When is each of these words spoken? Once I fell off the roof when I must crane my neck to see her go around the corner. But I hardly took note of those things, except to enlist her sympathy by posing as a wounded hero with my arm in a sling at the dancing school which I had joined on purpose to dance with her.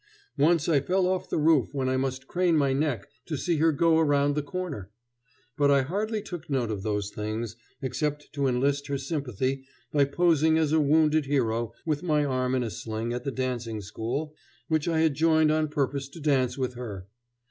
Once 0.39 0.67
I 0.67 0.79
fell 0.79 1.05
off 1.05 1.29
the 1.29 1.37
roof 1.37 1.75
when 1.75 1.87
I 1.87 1.95
must 1.95 2.25
crane 2.27 2.57
my 2.57 2.73
neck 2.73 3.07
to 3.27 3.37
see 3.37 3.57
her 3.57 3.71
go 3.71 3.99
around 3.99 4.33
the 4.33 4.41
corner. 4.41 4.89
But 5.55 5.69
I 5.69 5.83
hardly 5.83 6.23
took 6.23 6.49
note 6.49 6.71
of 6.71 6.81
those 6.81 7.11
things, 7.11 7.55
except 7.83 8.33
to 8.33 8.47
enlist 8.47 8.87
her 8.87 8.97
sympathy 8.97 9.63
by 9.91 10.05
posing 10.05 10.57
as 10.57 10.71
a 10.71 10.79
wounded 10.79 11.27
hero 11.27 11.73
with 11.85 12.01
my 12.01 12.25
arm 12.25 12.55
in 12.55 12.63
a 12.63 12.71
sling 12.71 13.13
at 13.13 13.25
the 13.25 13.31
dancing 13.31 13.79
school 13.79 14.33
which 14.67 14.87
I 14.87 15.01
had 15.01 15.13
joined 15.13 15.51
on 15.51 15.67
purpose 15.67 16.09
to 16.09 16.19
dance 16.19 16.57
with 16.57 16.73
her. 16.73 17.05